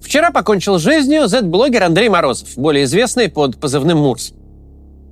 [0.00, 4.32] Вчера покончил жизнью Z-блогер Андрей Морозов, более известный под позывным Мурс.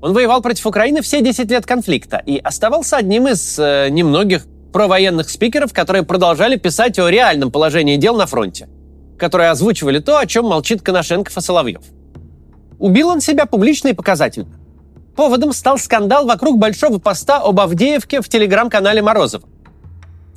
[0.03, 5.30] Он воевал против Украины все 10 лет конфликта и оставался одним из э, немногих провоенных
[5.30, 8.68] спикеров, которые продолжали писать о реальном положении дел на фронте,
[9.18, 11.82] которые озвучивали то, о чем молчит Коношенков и Соловьев.
[12.78, 14.58] Убил он себя публично и показательно.
[15.16, 19.48] Поводом стал скандал вокруг большого поста об Авдеевке в телеграм-канале Морозова.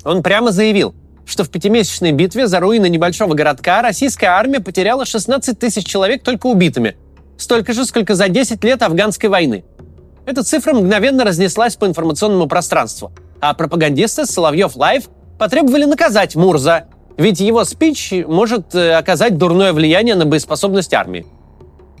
[0.04, 0.94] Он прямо заявил,
[1.28, 6.46] что в пятимесячной битве за руины небольшого городка российская армия потеряла 16 тысяч человек только
[6.46, 6.96] убитыми.
[7.36, 9.64] Столько же, сколько за 10 лет афганской войны.
[10.24, 13.12] Эта цифра мгновенно разнеслась по информационному пространству.
[13.40, 20.14] А пропагандисты Соловьев Лайв потребовали наказать Мурза, ведь его спич может э, оказать дурное влияние
[20.14, 21.26] на боеспособность армии.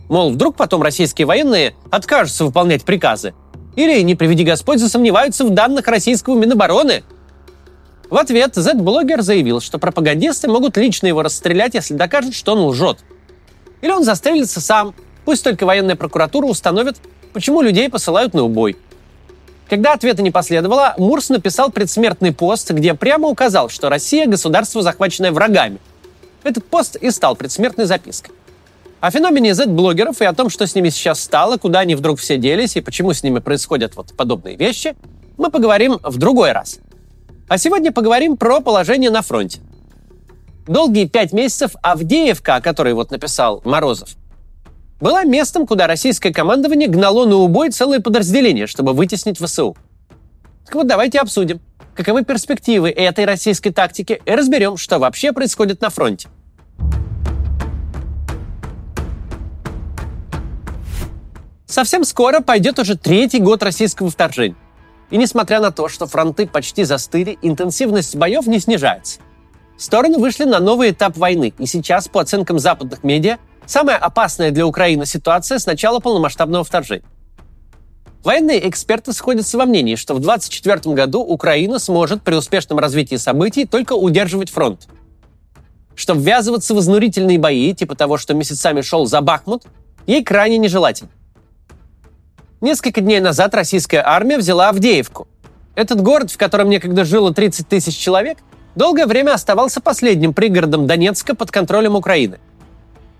[0.08, 3.34] Мол, вдруг потом российские военные откажутся выполнять приказы.
[3.76, 7.02] Или, не приведи Господь, засомневаются в данных российского Минобороны–
[8.10, 12.98] в ответ Z-блогер заявил, что пропагандисты могут лично его расстрелять, если докажут, что он лжет.
[13.82, 14.94] Или он застрелится сам,
[15.24, 16.96] пусть только военная прокуратура установит,
[17.32, 18.76] почему людей посылают на убой.
[19.68, 25.30] Когда ответа не последовало, Мурс написал предсмертный пост, где прямо указал, что Россия– государство, захваченное
[25.30, 25.78] врагами.
[26.42, 28.34] Этот пост и стал предсмертной запиской.
[29.00, 32.38] О феномене Z-блогеров и о том, что с ними сейчас стало, куда они вдруг все
[32.38, 34.96] делись и почему с ними происходят вот подобные вещи,
[35.36, 36.78] мы поговорим в другой раз–
[37.48, 39.60] а сегодня поговорим про положение на фронте.
[40.66, 44.10] Долгие пять месяцев Авдеевка, о которой вот написал Морозов,
[45.00, 49.76] была местом, куда российское командование гнало на убой целые подразделения, чтобы вытеснить ВСУ.
[50.66, 51.60] Так вот, давайте обсудим,
[51.94, 56.28] каковы перспективы этой российской тактики и разберем, что вообще происходит на фронте.
[61.66, 64.56] Совсем скоро пойдет уже третий год российского вторжения.
[65.10, 69.20] И несмотря на то, что фронты почти застыли, интенсивность боев не снижается.
[69.78, 74.66] Стороны вышли на новый этап войны, и сейчас, по оценкам западных медиа, самая опасная для
[74.66, 77.04] Украины ситуация с начала полномасштабного вторжения.
[78.24, 83.64] Военные эксперты сходятся во мнении, что в 2024 году Украина сможет при успешном развитии событий
[83.64, 84.88] только удерживать фронт.
[85.94, 89.64] Что ввязываться в изнурительные бои, типа того, что месяцами шел за Бахмут,
[90.06, 91.10] ей крайне нежелательно.
[92.60, 95.28] Несколько дней назад российская армия взяла Авдеевку.
[95.76, 98.38] Этот город, в котором некогда жило 30 тысяч человек,
[98.74, 102.40] долгое время оставался последним пригородом Донецка под контролем Украины.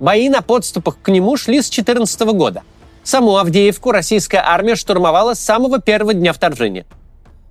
[0.00, 2.62] Бои на подступах к нему шли с 2014 года.
[3.04, 6.84] Саму Авдеевку российская армия штурмовала с самого первого дня вторжения.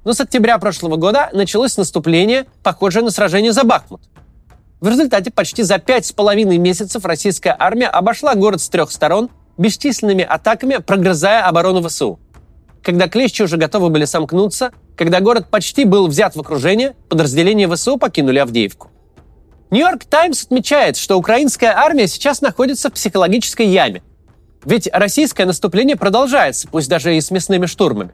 [0.03, 4.01] Но с октября прошлого года началось наступление, похожее на сражение за Бахмут.
[4.81, 9.29] В результате почти за пять с половиной месяцев российская армия обошла город с трех сторон
[9.57, 12.19] бесчисленными атаками прогрызая оборону ВСУ.
[12.83, 17.97] Когда клещи уже готовы были сомкнуться, когда город почти был взят в окружение, подразделения ВСУ
[17.97, 18.89] покинули Авдеевку.
[19.69, 24.01] Нью-Йорк Таймс отмечает, что украинская армия сейчас находится в психологической яме.
[24.63, 28.11] Ведь российское наступление продолжается, пусть даже и с мясными штурмами.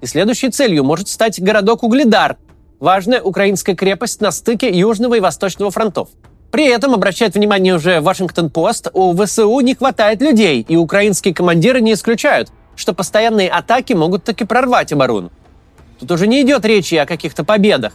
[0.00, 2.36] И следующей целью может стать городок Угледар,
[2.80, 6.08] важная украинская крепость на стыке Южного и Восточного фронтов–
[6.56, 11.92] при этом, обращает внимание уже Вашингтон-Пост, у ВСУ не хватает людей, и украинские командиры не
[11.92, 15.30] исключают, что постоянные атаки могут таки прорвать оборону.
[16.00, 17.92] Тут уже не идет речи о каких-то победах.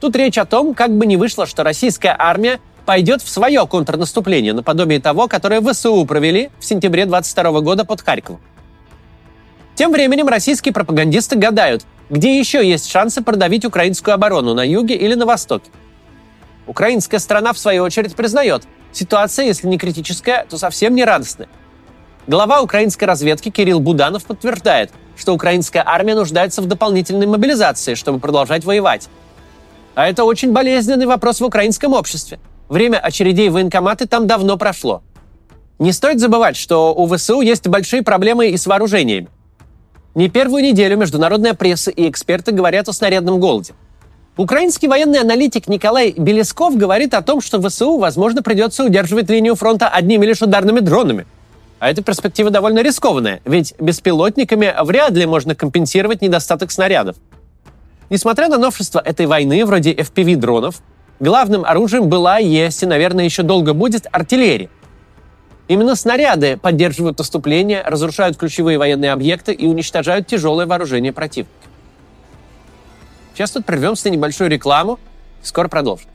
[0.00, 4.54] Тут речь о том, как бы ни вышло, что российская армия пойдет в свое контрнаступление,
[4.54, 8.40] наподобие того, которое ВСУ провели в сентябре 22 года под Харьковом.
[9.76, 15.14] Тем временем российские пропагандисты гадают, где еще есть шансы продавить украинскую оборону на юге или
[15.14, 15.70] на востоке.
[16.70, 21.48] Украинская страна, в свою очередь, признает, ситуация, если не критическая, то совсем не радостная.
[22.28, 28.64] Глава украинской разведки Кирилл Буданов подтверждает, что украинская армия нуждается в дополнительной мобилизации, чтобы продолжать
[28.64, 29.08] воевать.
[29.96, 32.38] А это очень болезненный вопрос в украинском обществе.
[32.68, 35.02] Время очередей в военкоматы там давно прошло.
[35.80, 39.26] Не стоит забывать, что у ВСУ есть большие проблемы и с вооружениями.
[40.14, 43.74] Не первую неделю международная пресса и эксперты говорят о снарядном голоде–
[44.36, 49.88] Украинский военный аналитик Николай Белесков говорит о том, что ВСУ, возможно, придется удерживать линию фронта
[49.88, 51.26] одними лишь ударными дронами.
[51.80, 57.16] А эта перспектива довольно рискованная, ведь беспилотниками вряд ли можно компенсировать недостаток снарядов.
[58.08, 60.76] Несмотря на новшества этой войны, вроде FPV-дронов,
[61.18, 64.68] главным оружием была, есть и, наверное, еще долго будет артиллерия.
[65.68, 71.69] Именно снаряды поддерживают наступление, разрушают ключевые военные объекты и уничтожают тяжелое вооружение противника.
[73.40, 74.98] Сейчас тут прервемся на небольшую рекламу.
[75.40, 76.06] Скоро продолжим.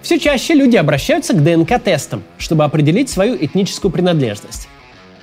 [0.00, 4.70] Все чаще люди обращаются к ДНК-тестам, чтобы определить свою этническую принадлежность.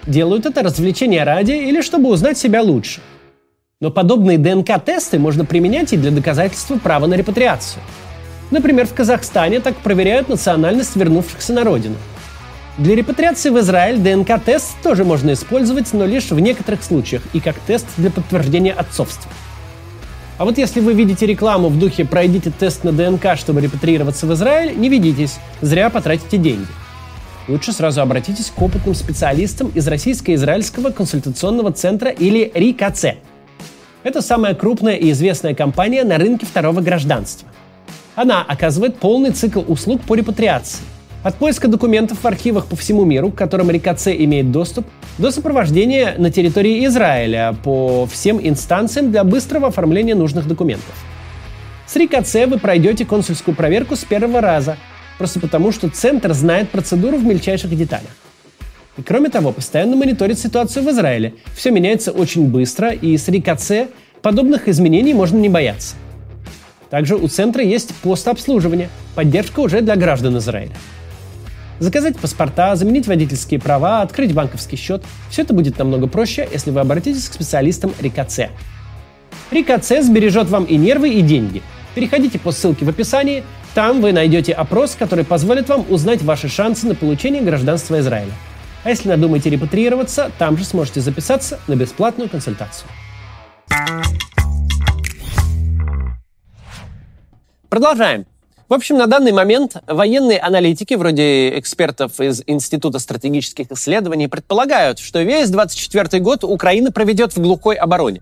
[0.05, 3.01] Делают это развлечения ради или чтобы узнать себя лучше.
[3.81, 7.81] Но подобные ДНК-тесты можно применять и для доказательства права на репатриацию.
[8.51, 11.95] Например, в Казахстане так проверяют национальность вернувшихся на родину.
[12.77, 17.57] Для репатриации в Израиль ДНК-тест тоже можно использовать, но лишь в некоторых случаях и как
[17.57, 19.31] тест для подтверждения отцовства.
[20.37, 24.33] А вот если вы видите рекламу в духе «пройдите тест на ДНК, чтобы репатриироваться в
[24.33, 26.67] Израиль», не ведитесь, зря потратите деньги.
[27.47, 33.05] Лучше сразу обратитесь к опытным специалистам из Российско-Израильского консультационного центра или РИКЦ.
[34.03, 37.47] Это самая крупная и известная компания на рынке второго гражданства.
[38.13, 40.83] Она оказывает полный цикл услуг по репатриации.
[41.23, 44.85] От поиска документов в архивах по всему миру, к которым РИКЦ имеет доступ,
[45.17, 50.93] до сопровождения на территории Израиля по всем инстанциям для быстрого оформления нужных документов.
[51.87, 54.77] С РИКЦ вы пройдете консульскую проверку с первого раза,
[55.17, 58.11] просто потому что центр знает процедуру в мельчайших деталях.
[58.97, 61.33] И кроме того, постоянно мониторит ситуацию в Израиле.
[61.55, 63.89] Все меняется очень быстро, и с РИКЦ
[64.21, 65.95] подобных изменений можно не бояться.
[66.89, 70.73] Также у центра есть пост обслуживания, поддержка уже для граждан Израиля.
[71.79, 76.79] Заказать паспорта, заменить водительские права, открыть банковский счет– все это будет намного проще, если вы
[76.79, 78.49] обратитесь к специалистам РИКЦ.
[79.51, 81.61] РИКЦ сбережет вам и нервы, и деньги.
[81.93, 83.43] Переходите по ссылке в описании,
[83.75, 88.31] там вы найдете опрос, который позволит вам узнать ваши шансы на получение гражданства Израиля.
[88.83, 92.89] А если надумаете репатриироваться, там же сможете записаться на бесплатную консультацию.
[97.69, 98.25] Продолжаем.
[98.69, 105.21] В общем, на данный момент военные аналитики, вроде экспертов из Института стратегических исследований, предполагают, что
[105.21, 108.21] весь 24 год Украина проведет в глухой обороне.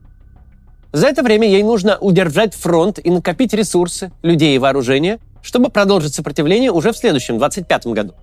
[0.94, 6.14] За это время ей нужно удержать фронт и накопить ресурсы, людей и вооружение, чтобы продолжить
[6.14, 8.14] сопротивление уже в следующем, 25 году.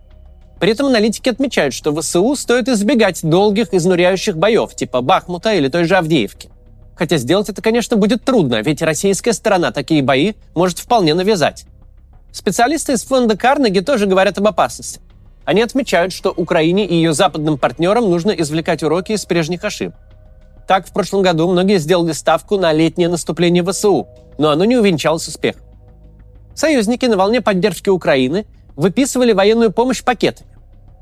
[0.61, 5.87] При этом аналитики отмечают, что ВСУ стоит избегать долгих, изнуряющих боев, типа Бахмута или той
[5.87, 6.51] же Авдеевки.
[6.95, 11.67] Хотя сделать это, конечно, будет трудно, ведь российская сторона такие бои может вполне навязать.
[12.33, 15.01] Специалисты из фонда Карнеги тоже говорят об опасности.
[15.45, 19.97] Они отмечают, что Украине и ее западным партнерам нужно извлекать уроки из прежних ошибок.
[20.67, 24.09] Так, в прошлом году многие сделали ставку на летнее наступление ВСУ,
[24.39, 25.63] но оно не увенчалось успехом.
[26.55, 28.47] Союзники на волне поддержки Украины
[28.77, 30.49] выписывали военную помощь пакетами.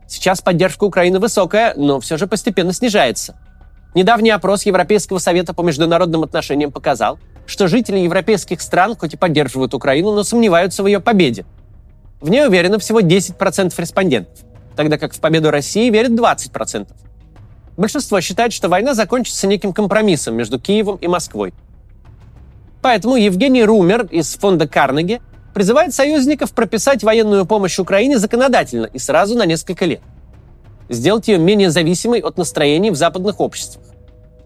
[0.09, 3.37] Сейчас поддержка Украины высокая, но все же постепенно снижается.
[3.95, 9.75] Недавний опрос Европейского совета по международным отношениям показал, что жители европейских стран хоть и поддерживают
[9.75, 11.45] Украину, но сомневаются в ее победе.
[12.21, 14.39] В ней уверены всего 10% респондентов,
[14.77, 16.87] тогда как в победу России верят 20%.
[17.77, 21.53] Большинство считает, что война закончится неким компромиссом между Киевом и Москвой.
[22.83, 25.21] Поэтому Евгений Румер из фонда Карнеги
[25.53, 30.01] призывает союзников прописать военную помощь Украине законодательно и сразу на несколько лет.
[30.91, 33.85] Сделать ее менее зависимой от настроений в западных обществах.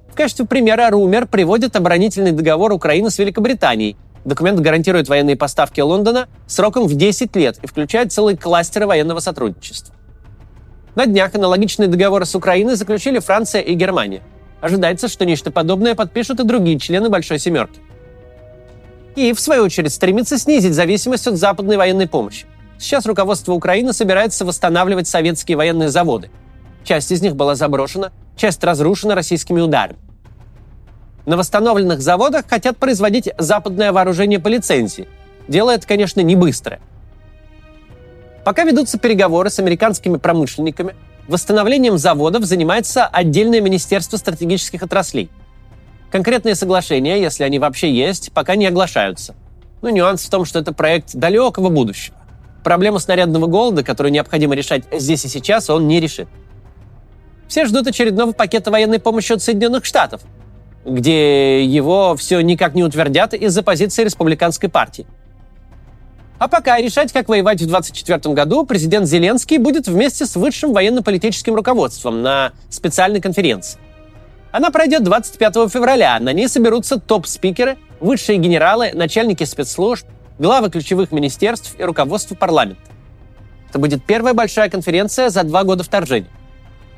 [0.08, 3.96] В качестве примера Румер приводит оборонительный договор Украины с Великобританией.
[4.26, 9.94] Документ гарантирует военные поставки Лондона сроком в 10 лет и включает целые кластеры военного сотрудничества.
[10.94, 14.20] На днях аналогичные договоры с Украиной заключили Франция и Германия.
[14.60, 17.80] Ожидается, что нечто подобное подпишут и другие члены Большой Семерки.
[19.16, 22.44] И, в свою очередь, стремится снизить зависимость от западной военной помощи.
[22.78, 26.30] Сейчас руководство Украины собирается восстанавливать советские военные заводы.
[26.84, 29.98] Часть из них была заброшена, часть разрушена российскими ударами.
[31.26, 35.08] На восстановленных заводах хотят производить западное вооружение по лицензии.
[35.48, 36.80] Дело это, конечно, не быстрое.
[38.44, 40.94] Пока ведутся переговоры с американскими промышленниками,
[41.26, 45.30] восстановлением заводов занимается отдельное Министерство стратегических отраслей.
[46.10, 49.34] Конкретные соглашения, если они вообще есть, пока не оглашаются.
[49.80, 52.16] Но нюанс в том, что это проект далекого будущего.
[52.64, 56.28] Проблему снарядного голода, которую необходимо решать здесь и сейчас, он не решит.
[57.46, 60.22] Все ждут очередного пакета военной помощи от Соединенных Штатов,
[60.86, 65.06] где его все никак не утвердят из-за позиции республиканской партии.
[66.38, 71.54] А пока решать, как воевать в 2024 году, президент Зеленский будет вместе с высшим военно-политическим
[71.54, 73.78] руководством на специальной конференции.
[74.52, 76.18] Она пройдет 25 февраля.
[76.18, 80.06] На ней соберутся топ-спикеры, высшие генералы, начальники спецслужб,
[80.38, 82.82] главы ключевых министерств и руководство парламента.
[83.68, 86.30] Это будет первая большая конференция за два года вторжения.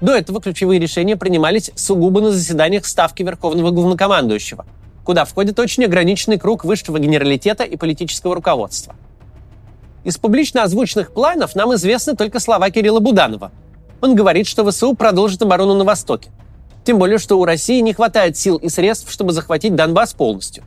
[0.00, 4.66] До этого ключевые решения принимались сугубо на заседаниях Ставки Верховного Главнокомандующего,
[5.04, 8.94] куда входит очень ограниченный круг высшего генералитета и политического руководства.
[10.04, 13.52] Из публично озвученных планов нам известны только слова Кирилла Буданова.
[14.02, 16.30] Он говорит, что ВСУ продолжит оборону на Востоке.
[16.84, 20.62] Тем более, что у России не хватает сил и средств, чтобы захватить Донбасс полностью.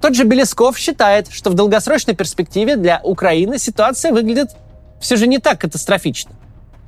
[0.00, 4.50] Тот же Белесков считает, что в долгосрочной перспективе для Украины ситуация выглядит
[4.98, 6.32] все же не так катастрофично.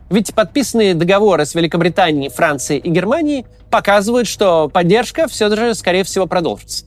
[0.09, 6.27] Ведь подписанные договоры с Великобританией, Францией и Германией показывают, что поддержка все же, скорее всего,
[6.27, 6.87] продолжится.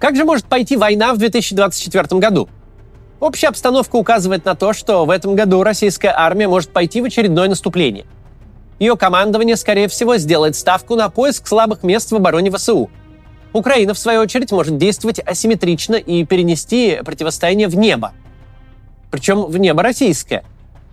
[0.00, 2.48] Как же может пойти война в 2024 году?
[3.20, 7.48] Общая обстановка указывает на то, что в этом году российская армия может пойти в очередное
[7.48, 8.04] наступление.
[8.78, 12.90] Ее командование, скорее всего, сделает ставку на поиск слабых мест в обороне ВСУ.
[13.52, 18.12] Украина, в свою очередь, может действовать асимметрично и перенести противостояние в небо.
[19.10, 20.44] Причем в небо российское.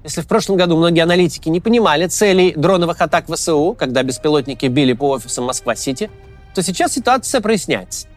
[0.03, 4.93] Если в прошлом году многие аналитики не понимали целей дроновых атак ВСУ, когда беспилотники били
[4.93, 6.11] по офисам Москва-Сити,
[6.53, 8.07] то сейчас ситуация проясняется.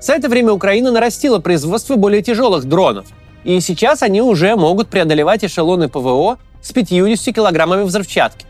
[0.00, 3.06] За это время Украина нарастила производство более тяжелых дронов,
[3.44, 8.46] и сейчас они уже могут преодолевать эшелоны ПВО с 50 килограммами взрывчатки.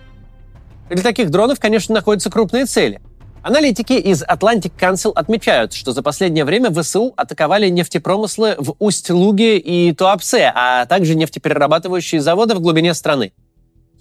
[0.91, 3.01] Для таких дронов, конечно, находятся крупные цели.
[3.43, 9.95] Аналитики из Atlantic Council отмечают, что за последнее время ВСУ атаковали нефтепромыслы в Усть-Луге и
[9.95, 13.33] Туапсе, а также нефтеперерабатывающие заводы в глубине страны.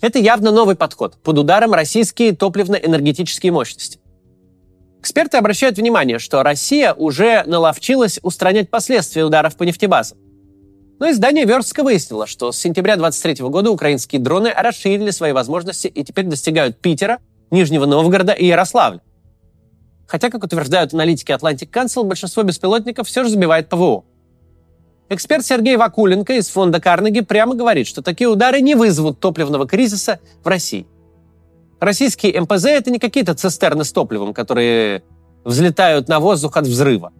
[0.01, 3.99] Это явно новый подход, под ударом российские топливно-энергетические мощности.
[4.99, 10.17] Эксперты обращают внимание, что Россия уже наловчилась устранять последствия ударов по нефтебазам.
[10.99, 16.03] Но издание Верстка выяснило, что с сентября 2023 года украинские дроны расширили свои возможности и
[16.03, 17.19] теперь достигают Питера,
[17.51, 19.01] Нижнего Новгорода и Ярославля.
[20.05, 24.03] Хотя, как утверждают аналитики Atlantic Council, большинство беспилотников все же сбивает ПВО.
[25.09, 30.19] Эксперт Сергей Вакуленко из фонда Карнеги прямо говорит, что такие удары не вызовут топливного кризиса
[30.43, 30.85] в России–
[31.79, 35.03] Российские МПЗ— это не какие-то цистерны с топливом, которые
[35.45, 37.13] взлетают на воздух от взрыва.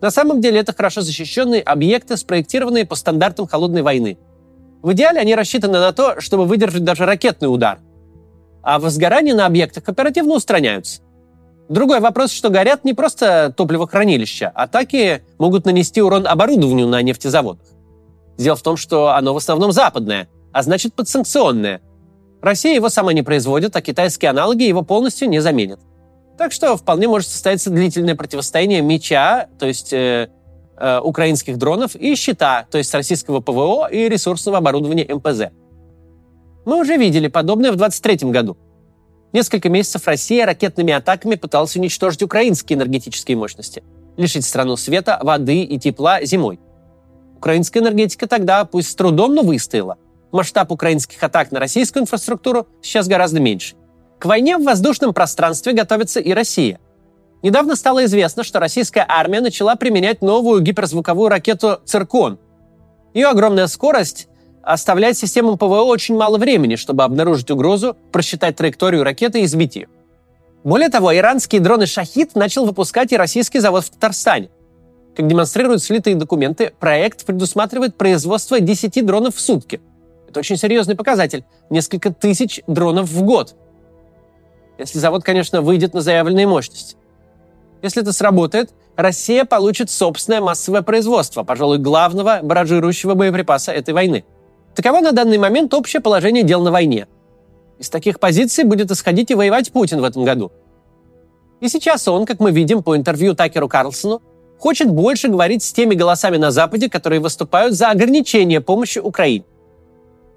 [0.00, 4.18] На самом деле это хорошо защищенные объекты, спроектированные по стандартам холодной войны.
[4.82, 7.80] В идеале они рассчитаны на то, чтобы выдержать даже ракетный удар.
[8.62, 11.02] А возгорания на объектах оперативно устраняются.
[11.68, 17.66] Другой вопрос, что горят не просто топливохранилища, атаки могут нанести урон оборудованию на нефтезаводах.
[18.38, 21.80] Дело в том, что оно в основном западное, а значит подсанкционное,
[22.40, 25.80] Россия его сама не производит, а китайские аналоги его полностью не заменят.
[26.38, 30.28] Так что вполне может состояться длительное противостояние меча, то есть э,
[30.76, 35.52] э, украинских дронов, и щита, то есть российского ПВО и ресурсного оборудования МПЗ.
[36.66, 38.56] Мы уже видели подобное в 2023 году.
[39.32, 43.82] Несколько месяцев Россия ракетными атаками пыталась уничтожить украинские энергетические мощности,
[44.16, 46.60] лишить страну света, воды и тепла зимой.
[47.36, 49.98] Украинская энергетика тогда, пусть с трудом, но выстояла
[50.32, 53.76] масштаб украинских атак на российскую инфраструктуру сейчас гораздо меньше.
[54.18, 56.80] К войне в воздушном пространстве готовится и Россия.
[57.42, 62.38] Недавно стало известно, что российская армия начала применять новую гиперзвуковую ракету «Циркон».
[63.14, 64.28] Ее огромная скорость
[64.62, 69.88] оставляет системам ПВО очень мало времени, чтобы обнаружить угрозу, просчитать траекторию ракеты и сбить ее.
[70.64, 74.50] Более того, иранские дроны «Шахид» начал выпускать и российский завод в Татарстане.
[75.14, 79.80] Как демонстрируют слитые документы, проект предусматривает производство 10 дронов в сутки–
[80.36, 81.44] это очень серьезный показатель.
[81.70, 83.56] Несколько тысяч дронов в год.
[84.78, 86.96] Если завод, конечно, выйдет на заявленные мощности.
[87.82, 94.24] Если это сработает, Россия получит собственное массовое производство, пожалуй, главного баражирующего боеприпаса этой войны.
[94.74, 97.06] Таково на данный момент общее положение дел на войне.
[97.78, 100.50] Из таких позиций будет исходить и воевать Путин в этом году.
[101.60, 104.22] И сейчас он, как мы видим по интервью Такеру Карлсону,
[104.58, 109.44] хочет больше говорить с теми голосами на Западе, которые выступают за ограничение помощи Украине.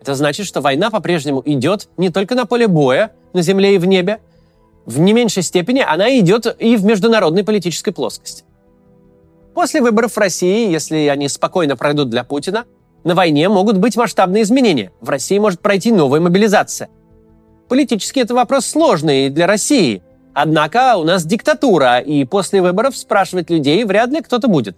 [0.02, 3.86] Это значит, что война по-прежнему идет не только на поле боя, на земле и в
[3.86, 4.20] небе,
[4.90, 8.44] в не меньшей степени она идет и в международной политической плоскости.
[9.54, 12.66] После выборов в России, если они спокойно пройдут для Путина,
[13.04, 14.92] на войне могут быть масштабные изменения.
[15.02, 16.90] В России может пройти новая мобилизация.
[17.68, 20.02] Политически это вопрос сложный для России.
[20.34, 24.76] Однако у нас диктатура, и после выборов спрашивать людей вряд ли кто-то будет.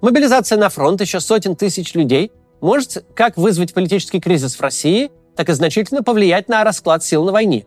[0.00, 2.32] Мобилизация на фронт еще сотен тысяч людей–
[2.64, 7.30] может как вызвать политический кризис в России, так и значительно повлиять на расклад сил на
[7.30, 7.66] войне.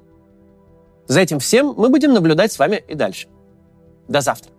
[1.07, 3.27] За этим всем мы будем наблюдать с вами и дальше.
[4.07, 4.56] До завтра.